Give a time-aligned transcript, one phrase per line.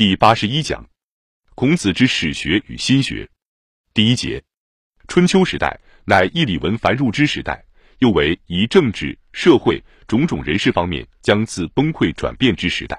[0.00, 0.82] 第八十一讲，
[1.54, 3.28] 孔子之史学与心学。
[3.92, 4.42] 第一节，
[5.08, 7.62] 春秋时代乃义礼文繁入之时代，
[7.98, 9.78] 又为以政治、社会
[10.08, 12.98] 种种人事方面将自崩溃转变之时代，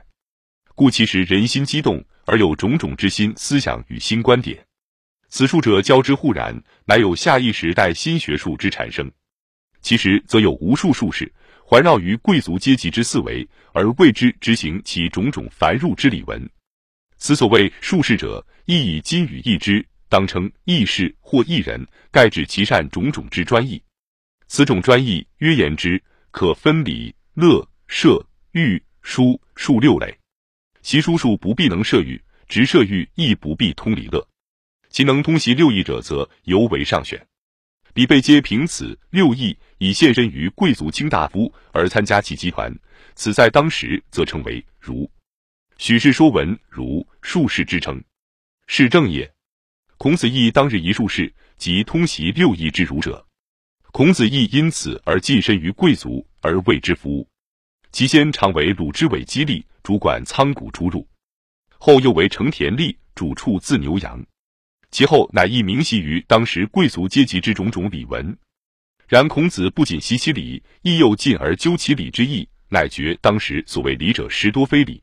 [0.76, 4.64] 故其实人心激动而有种种之心思想与新观点。
[5.28, 6.56] 此术者交织互然，
[6.86, 9.12] 乃有下一时代新学术之产生。
[9.82, 11.34] 其实则有无数术士
[11.66, 16.48] 环绕于贵族阶级之四维，而为之执行其种种繁入之礼文。
[17.22, 23.80] 此所谓术士者，亦以今语义之，当称义士或义人，盖指其善种种之专义。
[24.48, 30.18] 此种专义，约言之，可分礼、乐、射、御、书数六类。
[30.82, 34.28] 习书数不必能射御，直射御亦不必通礼乐。
[34.90, 37.24] 其能通习六艺者，则尤为上选。
[37.94, 42.76] 彼辈皆凭此六艺，以献身于贵族卿大夫而参加其集团。
[43.14, 45.08] 此在当时，则称为儒。
[45.82, 48.00] 许氏说文儒术士之称，
[48.68, 49.28] 是正也。
[49.98, 53.26] 孔子亦当日一术士，即通习六艺之儒者。
[53.92, 57.28] 孔子亦因此而近身于贵族，而为之服务。
[57.92, 61.04] 其先常为鲁之尾激励，主管仓谷出入；
[61.80, 64.24] 后又为成田吏，主处自牛羊。
[64.92, 68.38] 其后乃亦明习于当时贵族阶级之种种礼文。
[69.08, 74.98] 然孔子不仅习其礼，亦又进而究其礼之意，乃觉当时所谓礼者实多非礼。《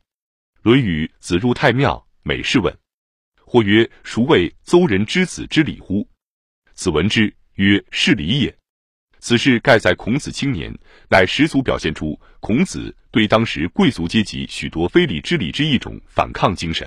[0.68, 2.78] 论语·子入太庙，每事问。
[3.46, 6.06] 或曰：“孰谓邹人之子之礼乎？”
[6.76, 8.54] 子闻之曰：“是礼也。”
[9.18, 10.70] 此事盖在孔子青年，
[11.08, 16.86] 乃十足表现出孔子对当时贵族阶级许多非礼之礼之一种反抗精神。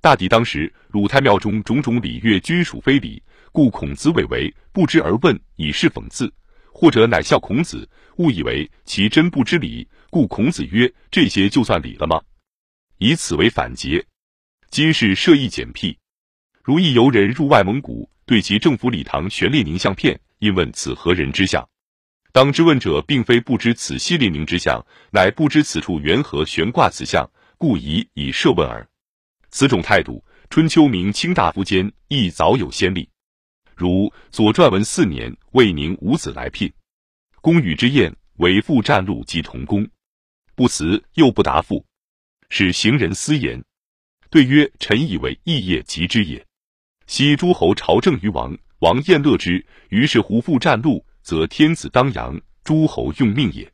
[0.00, 6.26] 大抵当时鲁太庙中种种礼乐均属非礼，故孔子委为不知而问，以示讽刺；
[6.72, 12.20] 或者乃笑孔子，误以为其真不知礼，故孔子曰：“这些就算礼了吗？”
[12.98, 14.04] 以此为反诘。
[14.70, 15.98] 今是设意简辟，
[16.62, 21.66] 如一游人入外蒙古，对其政府礼堂悬列宁相片，因问此何人之相？
[22.32, 28.86] 当知问者，并非不知此系列宁之相，乃不知此处缘何悬挂此相，故疑以设问耳。
[29.50, 33.08] 此种态度，春秋明卿大夫间亦早有先例。
[33.74, 36.72] 如《左传》文四年，魏宁五子来聘，
[37.40, 39.86] 公与之宴，为父战路及同工，
[40.54, 41.84] 不辞又不答复。
[42.48, 43.62] 使行人私言，
[44.30, 46.44] 对曰：“臣以为义业及之也。”
[47.06, 53.70] 昔诸侯朝政于王，王宴乐之，于是胡父战禄，则天子当阳，诸侯用命也。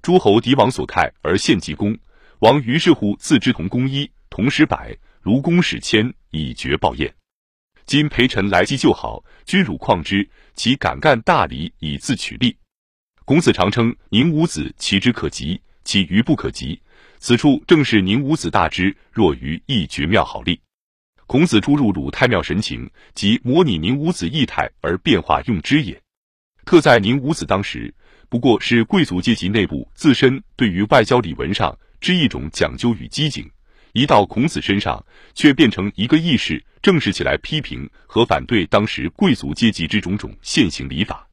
[0.00, 1.96] 诸侯敌王所慨而献祭公，
[2.40, 7.14] 王于是乎自之同公一，同时百，如公使千，以绝报宴。
[7.86, 12.56] 今陪臣来祭就好，君汝况之，其敢干大礼以自取利。
[13.24, 16.80] 孔子常称宁武子，其之可及，其愚不可及。
[17.24, 20.58] 此处正是宁武子大之若愚一绝妙好例。
[21.28, 26.02] 孔子出入鲁太庙神情，即模拟宁武子意态而变化用之也。
[26.64, 27.94] 特在宁武子当时，
[28.28, 33.48] 不过是贵族阶级内部自身对于外交礼文上之一种讲究与机警，
[33.92, 35.00] 一到孔子身上，
[35.32, 41.24] 却变成一个义士，正式起来批评和反对当时贵族阶级之种种现行礼法。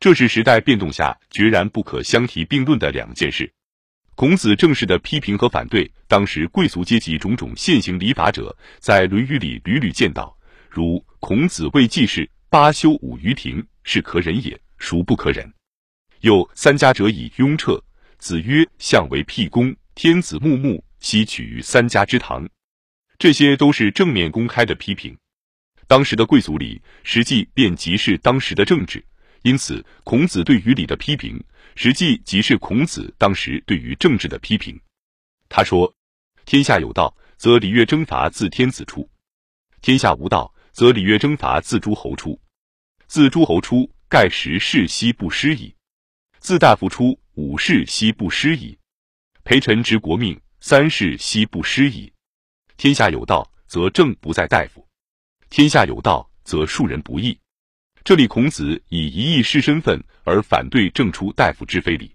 [0.00, 3.52] 这是时代变动下决然不可相提并论的两件事。
[4.18, 10.36] 孔子正式的批评和反对当时贵族阶级种种现行礼法者，在《论语》里屡屡见到。
[10.68, 15.48] 如孔子谓季氏：“八修五于庭，是可忍也，孰不可忍？”
[16.22, 17.80] 又三家者以雍彻。
[18.18, 22.44] 子曰：“相为辟公，天子穆穆，悉取于三家之堂。”
[23.20, 25.16] 这些都是正面公开的批评。
[25.86, 29.00] 当时的贵族礼，实际便即是当时的政治。
[29.42, 31.40] 因此，孔子对于礼的批评。
[31.80, 34.76] 实际即是孔子当时对于政治的批评。
[35.48, 35.94] 他说
[36.44, 39.08] ：“天下有道，则礼乐征伐自天子出；
[39.80, 42.36] 天下无道，则礼乐征伐自诸侯出。
[43.06, 45.72] 自诸侯出，盖十世兮不失矣；
[46.40, 48.76] 自大夫出，五世兮不失矣；
[49.44, 52.12] 陪臣执国命，三世兮不失矣。
[52.76, 54.84] 天下有道，则政不在大夫；
[55.48, 57.38] 天下有道，则庶人不义。”
[58.08, 62.10] 这里孔子以一义士身份而反对正出大夫之非礼，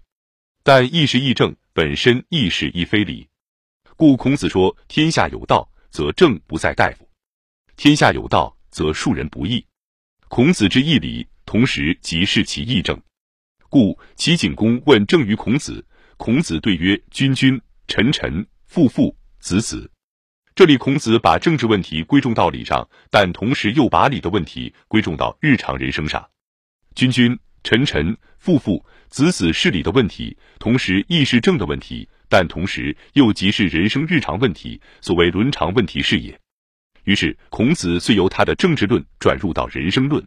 [0.64, 3.28] 但义士义正本身亦是亦非礼，
[3.94, 7.06] 故孔子说：天下有道，则正不在大夫；
[7.76, 9.64] 天下有道，则庶人不义。
[10.26, 13.00] 孔子之义礼，同时即是其义正。
[13.70, 15.86] 故齐景公问政于孔子，
[16.16, 19.88] 孔子对曰：君君，臣臣，父父，子子。
[20.56, 26.24] 这里，孔子把政治问题归重到礼上，但同时又把礼的问题归重到日常人生上。
[26.94, 36.38] 君君臣臣、父父、子子是礼的问题，同时亦是政的问题，但同时又即是人生日常问题，所谓伦常问题是也。
[37.02, 40.24] 于是，孔子遂由他的政治论转入到人生论。